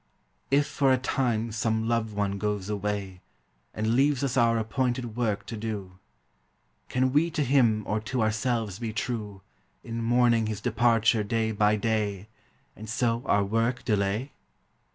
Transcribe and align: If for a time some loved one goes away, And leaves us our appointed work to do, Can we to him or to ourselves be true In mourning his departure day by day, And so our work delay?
If 0.49 0.65
for 0.65 0.91
a 0.91 0.97
time 0.97 1.51
some 1.51 1.87
loved 1.87 2.15
one 2.15 2.39
goes 2.39 2.69
away, 2.71 3.21
And 3.71 3.93
leaves 3.93 4.23
us 4.23 4.35
our 4.35 4.57
appointed 4.57 5.15
work 5.15 5.45
to 5.45 5.55
do, 5.55 5.99
Can 6.89 7.13
we 7.13 7.29
to 7.29 7.43
him 7.43 7.83
or 7.85 7.99
to 7.99 8.23
ourselves 8.23 8.79
be 8.79 8.93
true 8.93 9.43
In 9.83 10.01
mourning 10.01 10.47
his 10.47 10.59
departure 10.59 11.23
day 11.23 11.51
by 11.51 11.75
day, 11.75 12.29
And 12.75 12.89
so 12.89 13.21
our 13.27 13.43
work 13.43 13.85
delay? 13.85 14.31